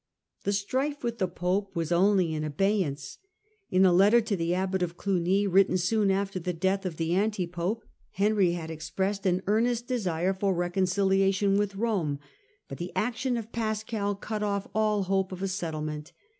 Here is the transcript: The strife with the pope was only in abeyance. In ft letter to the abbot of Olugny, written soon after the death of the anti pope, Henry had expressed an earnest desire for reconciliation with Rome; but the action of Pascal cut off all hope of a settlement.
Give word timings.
The 0.45 0.51
strife 0.51 1.03
with 1.03 1.19
the 1.19 1.27
pope 1.27 1.75
was 1.75 1.91
only 1.91 2.33
in 2.33 2.43
abeyance. 2.43 3.19
In 3.69 3.83
ft 3.83 3.95
letter 3.95 4.19
to 4.19 4.35
the 4.35 4.55
abbot 4.55 4.81
of 4.81 4.97
Olugny, 4.97 5.45
written 5.45 5.77
soon 5.77 6.09
after 6.09 6.39
the 6.39 6.53
death 6.53 6.87
of 6.87 6.97
the 6.97 7.13
anti 7.13 7.45
pope, 7.45 7.85
Henry 8.13 8.53
had 8.53 8.71
expressed 8.71 9.27
an 9.27 9.43
earnest 9.45 9.85
desire 9.85 10.33
for 10.33 10.55
reconciliation 10.55 11.55
with 11.55 11.75
Rome; 11.75 12.17
but 12.67 12.79
the 12.79 12.91
action 12.95 13.37
of 13.37 13.51
Pascal 13.51 14.15
cut 14.15 14.41
off 14.41 14.67
all 14.73 15.03
hope 15.03 15.31
of 15.31 15.43
a 15.43 15.47
settlement. 15.47 16.13